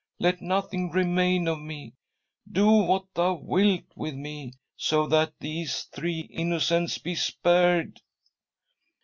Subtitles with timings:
[0.17, 1.93] Let nothing remain of me:
[2.51, 7.99] Do what Thou wilt with me, so that these three innocents be spared."